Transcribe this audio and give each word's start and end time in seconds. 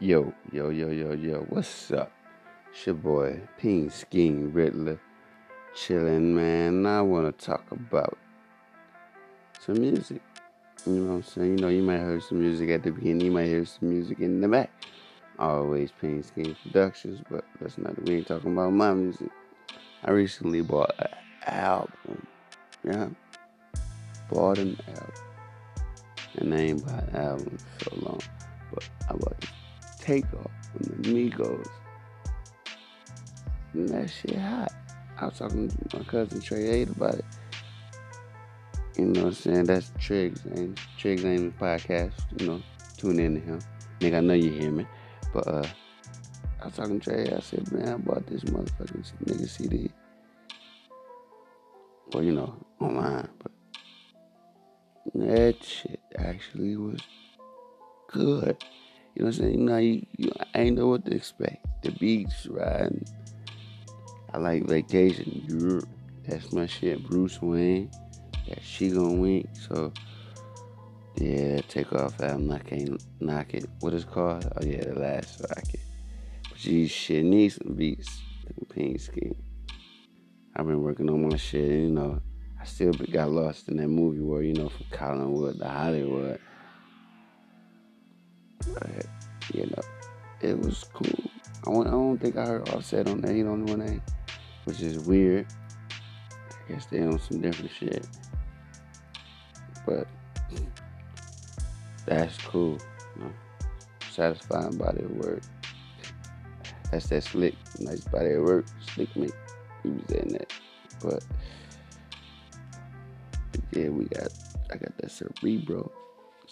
Yo, 0.00 0.34
yo, 0.50 0.70
yo, 0.70 0.90
yo, 0.90 1.12
yo, 1.12 1.46
what's 1.50 1.92
up? 1.92 2.10
It's 2.72 2.84
your 2.84 2.96
boy, 2.96 3.40
Peanskean 3.62 4.52
Riddler. 4.52 5.00
Chillin', 5.72 6.34
man. 6.34 6.84
I 6.84 7.00
want 7.00 7.38
to 7.38 7.46
talk 7.46 7.64
about 7.70 8.18
some 9.60 9.80
music. 9.80 10.20
You 10.84 10.94
know 10.94 11.10
what 11.10 11.14
I'm 11.14 11.22
saying? 11.22 11.58
You 11.58 11.64
know, 11.64 11.68
you 11.68 11.82
might 11.82 11.98
hear 11.98 12.20
some 12.20 12.40
music 12.40 12.70
at 12.70 12.82
the 12.82 12.90
beginning, 12.90 13.26
you 13.26 13.30
might 13.30 13.46
hear 13.46 13.64
some 13.64 13.88
music 13.88 14.18
in 14.18 14.40
the 14.40 14.48
back. 14.48 14.72
Always 15.38 15.92
Peanskean 16.02 16.56
Productions, 16.64 17.20
but 17.30 17.44
that's 17.60 17.78
not, 17.78 17.96
we 18.02 18.16
ain't 18.16 18.26
talking 18.26 18.52
about 18.52 18.72
my 18.72 18.92
music. 18.94 19.30
I 20.02 20.10
recently 20.10 20.62
bought 20.62 20.92
an 20.98 21.06
album. 21.46 22.26
Yeah. 22.82 23.08
Bought 24.28 24.58
an 24.58 24.76
album. 24.88 25.12
And 26.38 26.52
I 26.52 26.58
ain't 26.58 26.84
bought 26.84 27.08
an 27.10 27.16
album 27.16 27.58
for 27.78 27.84
so 27.84 27.96
long. 28.00 28.20
But 28.72 28.88
I 29.08 29.12
bought 29.12 29.40
the 29.40 29.46
Takeoff 30.04 30.50
from 30.72 31.02
the 31.02 31.08
Migos. 31.08 31.68
And 33.72 33.88
that 33.88 34.10
shit 34.10 34.36
hot. 34.36 34.72
I 35.18 35.26
was 35.26 35.38
talking 35.38 35.68
to 35.68 35.98
my 35.98 36.04
cousin 36.04 36.40
Trey 36.40 36.68
8 36.82 36.90
about 36.90 37.14
it. 37.14 37.24
You 38.98 39.06
know 39.06 39.22
what 39.22 39.28
I'm 39.28 39.34
saying? 39.34 39.64
That's 39.64 39.90
Triggs 39.98 40.44
and 40.44 40.78
Triggs 40.98 41.22
the 41.22 41.52
podcast. 41.58 42.12
You 42.38 42.46
know, 42.46 42.62
tune 42.98 43.18
in 43.18 43.34
to 43.34 43.40
him. 43.40 43.58
Nigga, 44.00 44.18
I 44.18 44.20
know 44.20 44.34
you 44.34 44.50
hear 44.52 44.70
me. 44.70 44.86
But 45.32 45.48
uh 45.48 45.66
I 46.60 46.66
was 46.66 46.76
talking 46.76 47.00
to 47.00 47.10
Trey. 47.10 47.34
I 47.34 47.40
said, 47.40 47.72
man, 47.72 47.88
I 47.88 47.96
bought 47.96 48.26
this 48.26 48.44
motherfucking 48.44 49.12
nigga 49.24 49.48
CD. 49.48 49.90
Well, 52.12 52.22
you 52.22 52.32
know, 52.32 52.54
online, 52.80 53.28
but 53.42 53.52
that 55.14 55.64
shit 55.64 56.00
actually 56.16 56.76
was 56.76 57.00
good. 58.08 58.62
You 59.14 59.22
know 59.22 59.28
what 59.28 59.36
I'm 59.36 59.42
saying? 59.42 59.58
You 59.58 59.64
know, 59.64 59.76
you, 59.78 60.06
you, 60.16 60.32
I 60.54 60.60
ain't 60.60 60.76
know 60.76 60.88
what 60.88 61.04
to 61.04 61.14
expect. 61.14 61.64
The 61.82 61.92
beach 61.92 62.48
riding. 62.50 63.04
I 64.32 64.38
like 64.38 64.64
vacation. 64.64 65.80
That's 66.26 66.52
my 66.52 66.66
shit. 66.66 67.06
Bruce 67.06 67.40
Wayne. 67.40 67.90
That 68.48 68.62
she 68.62 68.90
gonna 68.90 69.12
wink. 69.14 69.48
So 69.68 69.92
yeah, 71.16 71.60
take 71.68 71.92
off 71.92 72.20
album. 72.20 72.50
I 72.50 72.58
can't 72.58 73.02
knock 73.20 73.54
it. 73.54 73.66
What 73.80 73.94
is 73.94 74.04
called? 74.04 74.50
Oh 74.56 74.64
yeah, 74.64 74.84
the 74.84 74.98
last 74.98 75.40
rocket. 75.40 75.80
But 76.48 76.58
geez, 76.58 76.90
shit 76.90 77.24
needs 77.24 77.56
some 77.56 77.74
beats. 77.74 78.20
Peanskean. 78.68 79.36
I've 80.56 80.66
been 80.66 80.82
working 80.82 81.08
on 81.08 81.28
my 81.28 81.36
shit. 81.36 81.70
You 81.70 81.90
know, 81.90 82.20
I 82.60 82.64
still 82.64 82.92
got 82.92 83.30
lost 83.30 83.68
in 83.68 83.76
that 83.76 83.88
movie 83.88 84.20
world. 84.20 84.44
You 84.44 84.54
know, 84.54 84.68
from 84.68 84.86
Collinwood 84.86 85.58
to 85.60 85.68
Hollywood. 85.68 86.40
But, 88.72 89.06
you 89.52 89.66
know, 89.66 89.82
it 90.40 90.58
was 90.58 90.84
cool. 90.92 91.30
I 91.66 91.72
don't, 91.72 91.86
I 91.86 91.90
don't 91.90 92.18
think 92.18 92.36
I 92.36 92.46
heard 92.46 92.68
Offset 92.70 93.08
on 93.08 93.20
there. 93.20 93.34
He 93.34 93.42
don't 93.42 93.64
name, 93.64 94.02
which 94.64 94.80
is 94.80 94.98
weird. 95.00 95.46
I 96.50 96.72
guess 96.72 96.86
they 96.86 97.02
on 97.02 97.18
some 97.18 97.40
different 97.40 97.70
shit. 97.70 98.06
But 99.86 100.06
that's 102.06 102.38
cool. 102.38 102.78
You 103.16 103.24
know? 103.24 103.32
Satisfying 104.10 104.76
body 104.76 105.02
of 105.02 105.10
work. 105.12 105.42
That's 106.90 107.08
that 107.08 107.24
slick, 107.24 107.54
nice 107.80 108.04
body 108.04 108.32
of 108.32 108.42
work. 108.42 108.66
Slick 108.94 109.14
me. 109.16 109.28
He 109.82 109.88
was 109.90 110.10
in 110.12 110.28
that. 110.28 110.52
But 111.02 111.24
yeah, 113.72 113.88
we 113.88 114.04
got 114.04 114.28
I 114.70 114.76
got 114.76 114.96
that 114.98 115.10
cerebro. 115.10 115.90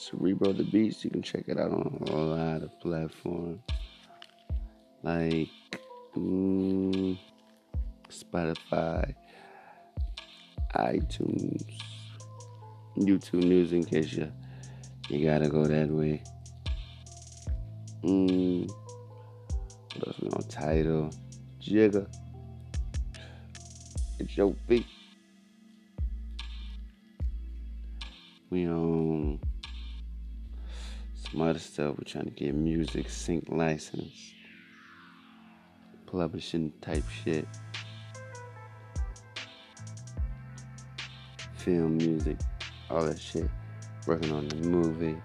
Cerebro 0.00 0.52
the 0.52 0.64
Beast. 0.64 1.04
You 1.04 1.10
can 1.10 1.20
check 1.20 1.44
it 1.46 1.58
out 1.58 1.72
on 1.72 2.02
a 2.06 2.16
lot 2.16 2.62
of 2.62 2.80
platforms 2.80 3.60
like 5.02 5.50
mm, 6.16 7.18
Spotify, 8.08 9.14
iTunes, 10.74 11.78
YouTube 12.96 13.44
News 13.44 13.72
in 13.72 13.84
case 13.84 14.14
you 14.14 14.32
you 15.10 15.26
gotta 15.26 15.50
go 15.50 15.66
that 15.66 15.90
way. 15.90 16.22
Mm, 18.02 18.70
what 19.96 20.08
else 20.08 20.20
we 20.20 20.28
on 20.30 20.42
Tidal? 20.48 21.10
Jigga. 21.60 22.06
It's 24.18 24.34
your 24.34 24.54
feet. 24.66 24.86
We 28.48 28.66
on 28.66 29.38
some 29.40 29.49
other 31.38 31.58
stuff. 31.58 31.96
We're 31.96 32.04
trying 32.04 32.24
to 32.24 32.30
get 32.30 32.54
music 32.54 33.08
sync 33.08 33.48
license, 33.48 34.34
publishing 36.06 36.72
type 36.80 37.04
shit, 37.24 37.46
film 41.56 41.96
music, 41.96 42.36
all 42.90 43.04
that 43.04 43.20
shit. 43.20 43.48
Working 44.06 44.32
on 44.32 44.48
the 44.48 44.56
movie. 44.56 45.16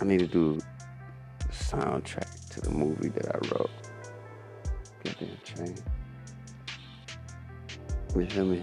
I 0.00 0.04
need 0.04 0.20
to 0.20 0.26
do 0.26 0.58
the 1.38 1.52
soundtrack 1.52 2.48
to 2.50 2.60
the 2.60 2.70
movie 2.70 3.10
that 3.10 3.26
I 3.26 3.38
wrote. 3.48 3.70
Get 5.04 5.18
Goddamn 5.20 5.38
train. 5.44 5.78
You 8.16 8.26
feel 8.26 8.46
me? 8.46 8.62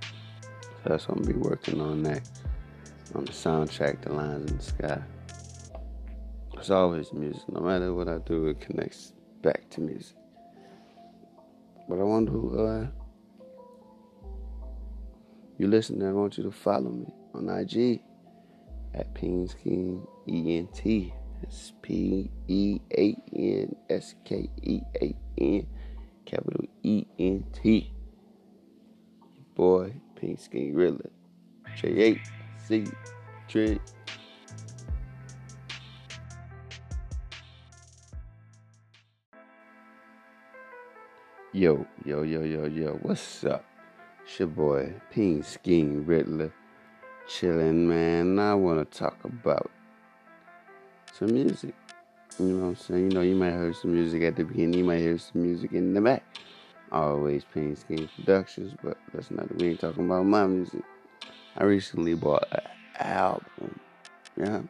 So 0.00 0.88
that's 0.88 1.08
what 1.08 1.18
I'm 1.18 1.24
be 1.24 1.34
working 1.34 1.80
on 1.80 2.02
next 2.02 2.42
on 3.14 3.24
the 3.24 3.32
soundtrack, 3.32 4.02
The 4.02 4.12
Lines 4.12 4.50
in 4.50 4.56
the 4.56 4.62
Sky. 4.62 5.02
It's 6.54 6.70
always 6.70 7.12
music. 7.12 7.42
No 7.48 7.60
matter 7.60 7.92
what 7.92 8.08
I 8.08 8.18
do, 8.18 8.46
it 8.46 8.60
connects 8.60 9.12
back 9.42 9.68
to 9.70 9.80
music. 9.80 10.16
But 11.88 11.98
I 11.98 12.04
want 12.04 12.28
to, 12.28 12.58
uh, 12.58 12.86
you 15.58 15.66
listen, 15.66 16.02
I 16.06 16.12
want 16.12 16.38
you 16.38 16.44
to 16.44 16.52
follow 16.52 16.90
me 16.90 17.12
on 17.34 17.48
IG 17.48 18.00
at 18.94 19.08
Scheme 19.16 20.06
E-N-T. 20.26 21.14
That's 21.42 21.72
P-E-A-N-S-K-E-A-N, 21.82 22.46
capital 26.24 26.64
E-N-T. 26.84 27.92
Boy, 29.56 29.92
Peanskean 30.14 30.76
Riddler. 30.76 31.10
J8. 31.76 32.20
See, 32.68 32.86
Trick. 33.48 33.80
Yo, 41.52 41.84
yo, 42.04 42.22
yo, 42.22 42.42
yo, 42.42 42.66
yo, 42.66 42.98
what's 43.02 43.44
up? 43.44 43.64
It's 44.24 44.38
your 44.38 44.48
boy, 44.48 44.94
Peanskean 45.12 46.06
Riddler. 46.06 46.52
Chillin', 47.28 47.86
man. 47.86 48.38
I 48.38 48.54
want 48.54 48.90
to 48.90 48.98
talk 48.98 49.18
about 49.24 49.70
some 51.12 51.32
music. 51.32 51.74
You 52.38 52.46
know 52.46 52.62
what 52.62 52.68
I'm 52.68 52.76
saying? 52.76 53.10
You 53.10 53.10
know, 53.10 53.20
you 53.22 53.34
might 53.34 53.50
hear 53.50 53.72
some 53.74 53.92
music 53.94 54.22
at 54.22 54.36
the 54.36 54.44
beginning, 54.44 54.74
you 54.74 54.84
might 54.84 55.00
hear 55.00 55.18
some 55.18 55.42
music 55.42 55.72
in 55.72 55.94
the 55.94 56.00
back. 56.00 56.24
Always 56.92 57.44
Peanskean 57.44 58.08
Productions, 58.16 58.74
but 58.82 58.98
that's 59.12 59.30
not, 59.30 59.54
we 59.56 59.70
ain't 59.70 59.80
talking 59.80 60.06
about 60.06 60.26
my 60.26 60.46
music. 60.46 60.82
I 61.56 61.64
recently 61.64 62.14
bought 62.14 62.48
an 62.50 62.60
album. 62.98 63.80
Yeah. 64.36 64.62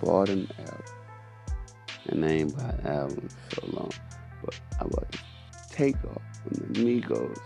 Bought 0.00 0.28
an 0.28 0.50
album. 0.58 0.82
And 2.06 2.24
I 2.24 2.28
ain't 2.28 2.56
bought 2.56 2.74
an 2.80 2.86
album 2.86 3.28
for 3.48 3.54
so 3.60 3.66
long. 3.72 3.90
But 4.44 4.60
I 4.80 4.84
bought 4.84 5.16
Takeoff 5.70 6.22
from 6.42 6.72
the 6.72 6.80
Migos. 6.80 7.38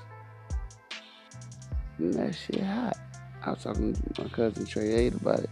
And 1.99 2.15
that 2.15 2.35
shit 2.35 2.63
hot. 2.63 2.97
I 3.45 3.51
was 3.51 3.63
talking 3.63 3.93
to 3.93 4.23
my 4.23 4.29
cousin 4.31 4.65
Trey 4.65 4.95
8 4.95 5.15
about 5.15 5.41
it. 5.41 5.51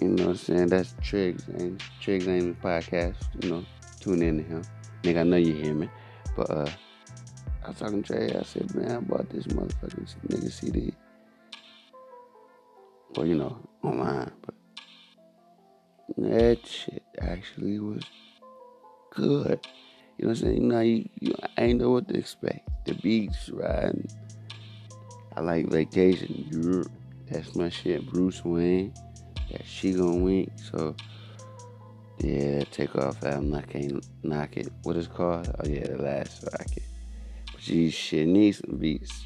You 0.00 0.08
know 0.08 0.26
what 0.26 0.30
I'm 0.30 0.36
saying? 0.36 0.66
That's 0.68 0.94
Triggs 1.02 1.48
name. 1.48 1.78
Triggs 2.00 2.26
the 2.26 2.56
podcast. 2.62 3.16
You 3.42 3.50
know, 3.50 3.64
tune 4.00 4.22
in 4.22 4.38
to 4.38 4.44
him. 4.44 4.62
Nigga, 5.02 5.20
I 5.20 5.22
know 5.24 5.36
you 5.36 5.54
hear 5.54 5.74
me. 5.74 5.90
But 6.36 6.50
uh 6.50 6.70
I 7.64 7.68
was 7.68 7.78
talking 7.78 8.02
to 8.02 8.12
Trey. 8.12 8.36
I 8.36 8.42
said, 8.42 8.74
man, 8.74 8.90
I 8.90 8.98
bought 8.98 9.28
this 9.30 9.46
motherfucking 9.46 10.14
nigga 10.28 10.50
CD. 10.50 10.91
Well, 13.14 13.26
you 13.26 13.34
know, 13.34 13.58
online, 13.82 14.32
but 14.44 14.54
that 16.16 16.66
shit 16.66 17.02
actually 17.20 17.78
was 17.78 18.02
good. 19.10 19.60
You 20.16 20.26
know 20.26 20.28
what 20.28 20.28
I'm 20.28 20.34
saying? 20.36 20.56
You 20.56 20.68
know, 20.68 20.80
you, 20.80 21.08
you, 21.20 21.34
I 21.58 21.62
ain't 21.62 21.80
know 21.80 21.90
what 21.90 22.08
to 22.08 22.16
expect. 22.16 22.68
The 22.86 22.94
beach 22.94 23.50
riding. 23.52 24.08
I 25.36 25.40
like 25.40 25.68
vacation. 25.68 26.84
That's 27.30 27.54
my 27.54 27.68
shit. 27.68 28.06
Bruce 28.10 28.44
Wayne. 28.44 28.94
That 29.50 29.66
she 29.66 29.92
gonna 29.92 30.16
wink. 30.16 30.50
So 30.70 30.94
yeah, 32.18 32.64
take 32.70 32.96
off 32.96 33.22
album. 33.24 33.54
I 33.54 33.62
can't 33.62 34.06
knock 34.22 34.56
it. 34.56 34.72
What 34.84 34.96
is 34.96 35.08
called? 35.08 35.54
Oh 35.58 35.68
yeah, 35.68 35.86
the 35.86 36.02
last 36.02 36.44
rocket. 36.44 36.82
Geez, 37.58 37.92
shit 37.92 38.26
needs 38.26 38.58
some 38.58 38.78
beats. 38.78 39.24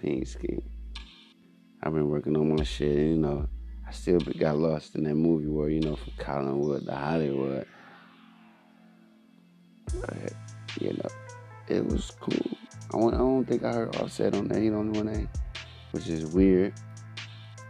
Peanskean. 0.00 0.62
I've 1.86 1.94
been 1.94 2.08
working 2.08 2.36
on 2.36 2.56
my 2.56 2.64
shit, 2.64 2.96
you 2.96 3.16
know. 3.16 3.48
I 3.86 3.92
still 3.92 4.18
got 4.18 4.58
lost 4.58 4.96
in 4.96 5.04
that 5.04 5.14
movie 5.14 5.46
where 5.46 5.68
you 5.68 5.78
know 5.78 5.94
from 5.94 6.14
Collinwood 6.18 6.84
to 6.86 6.92
Hollywood. 6.92 7.64
But, 10.00 10.32
you 10.80 10.94
know, 10.94 11.08
it 11.68 11.86
was 11.86 12.10
cool. 12.18 12.58
I 12.92 12.98
don't, 12.98 13.14
I 13.14 13.18
don't 13.18 13.44
think 13.44 13.62
I 13.62 13.72
heard 13.72 13.94
Offset 13.98 14.34
on 14.34 14.48
that. 14.48 14.60
He 14.60 14.68
don't 14.68 14.90
know 14.90 15.02
name, 15.02 15.28
which 15.92 16.08
is 16.08 16.26
weird. 16.26 16.74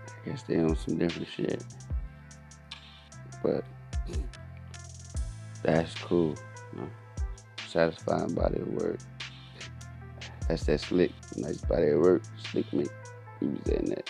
I 0.08 0.30
guess 0.30 0.44
they 0.44 0.56
on 0.60 0.74
some 0.76 0.96
different 0.96 1.28
shit. 1.28 1.62
But 3.42 3.64
that's 5.62 5.94
cool. 5.96 6.34
You 6.72 6.80
know? 6.80 6.88
Satisfying 7.68 8.32
body 8.32 8.60
of 8.60 8.68
work. 8.68 8.98
That's 10.48 10.64
that 10.64 10.80
slick, 10.80 11.12
nice 11.36 11.60
body 11.60 11.88
of 11.88 12.00
work. 12.00 12.22
Slick 12.50 12.72
me. 12.72 12.86
He 13.40 13.46
was 13.46 13.66
in 13.68 13.90
that. 13.90 14.08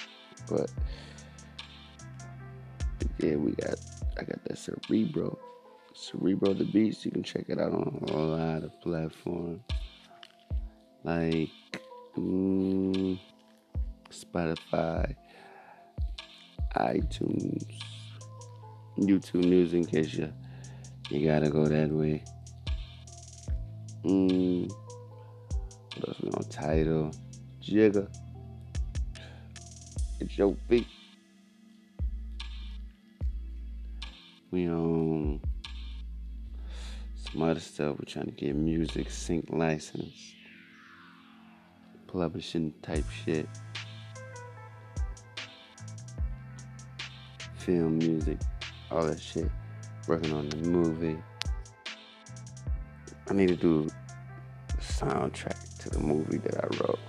But 0.48 0.70
yeah, 3.18 3.36
we 3.36 3.52
got 3.52 3.74
I 4.18 4.24
got 4.24 4.42
that 4.44 4.58
Cerebro. 4.58 5.38
Cerebro 5.94 6.52
the 6.52 6.64
Beast. 6.64 7.04
You 7.04 7.10
can 7.10 7.22
check 7.22 7.46
it 7.48 7.58
out 7.58 7.72
on 7.72 8.04
a 8.08 8.16
lot 8.16 8.62
of 8.62 8.80
platforms. 8.80 9.62
Like 11.04 11.50
mm, 12.16 13.18
Spotify, 14.10 15.14
iTunes, 16.76 17.64
YouTube 18.98 19.44
News 19.44 19.72
in 19.72 19.84
case 19.84 20.14
you 20.14 20.32
you 21.10 21.26
gotta 21.26 21.50
go 21.50 21.66
that 21.66 21.90
way. 21.90 22.24
Mm, 24.04 24.70
what 25.96 26.08
else 26.08 26.20
we 26.20 26.30
on 26.30 26.44
Tidal? 26.48 27.10
Jigga. 27.62 28.08
It's 30.18 30.38
your 30.38 30.56
feet. 30.68 30.86
We 34.50 34.66
on 34.66 35.42
some 37.16 37.42
other 37.42 37.60
stuff. 37.60 37.96
We're 37.98 38.06
trying 38.06 38.26
to 38.26 38.32
get 38.32 38.54
music 38.54 39.10
sync 39.10 39.50
license, 39.50 40.34
publishing 42.06 42.72
type 42.80 43.04
shit, 43.10 43.46
film 47.58 47.98
music, 47.98 48.38
all 48.90 49.04
that 49.04 49.20
shit. 49.20 49.50
Working 50.08 50.32
on 50.32 50.48
the 50.48 50.56
movie. 50.56 51.18
I 53.28 53.34
need 53.34 53.48
to 53.48 53.56
do 53.56 53.88
soundtrack 54.80 55.78
to 55.80 55.90
the 55.90 55.98
movie 55.98 56.38
that 56.38 56.56
I 56.56 56.66
wrote. 56.78 57.00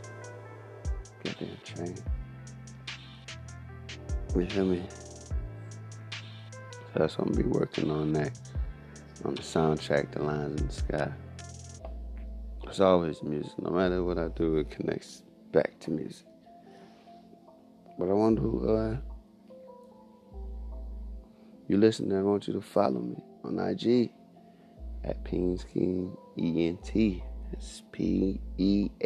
Goddamn 1.23 1.57
train. 1.63 1.95
You 4.35 4.45
feel 4.45 4.65
me? 4.65 4.83
So 6.09 6.99
that's 6.99 7.17
what 7.17 7.27
I'm 7.27 7.33
be 7.33 7.43
working 7.43 7.89
on 7.89 8.13
next. 8.13 8.51
On 9.25 9.33
the 9.33 9.41
soundtrack, 9.41 10.11
the 10.11 10.23
lines 10.23 10.61
in 10.61 10.67
the 10.67 10.73
sky. 10.73 11.11
It's 12.67 12.79
always 12.79 13.23
music. 13.23 13.57
No 13.59 13.71
matter 13.71 14.03
what 14.03 14.17
I 14.19 14.27
do, 14.27 14.57
it 14.57 14.69
connects 14.69 15.23
back 15.51 15.79
to 15.79 15.91
music. 15.91 16.27
But 17.97 18.09
I 18.09 18.13
want 18.13 18.37
to, 18.37 18.69
uh, 18.69 18.97
you 21.67 21.77
listen, 21.77 22.15
I 22.15 22.21
want 22.21 22.47
you 22.47 22.53
to 22.53 22.61
follow 22.61 22.99
me 22.99 23.15
on 23.43 23.57
IG 23.57 24.11
at 25.03 25.23
Peanskean 25.23 26.15
E-N-T. 26.37 27.23
That's 27.51 27.81
P-E-A-N-S-K-E-A-N 27.91 28.97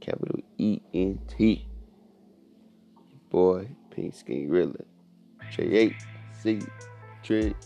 capital 0.00 0.40
E-N-T. 0.58 1.68
Boy, 3.32 3.66
Peanskean 3.96 4.50
Riddler. 4.50 4.84
J8, 5.52 5.94
C, 6.38 6.60
Trick. 7.22 7.56